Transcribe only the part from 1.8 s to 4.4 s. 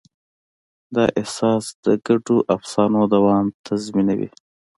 د ګډو افسانو دوام تضمینوي.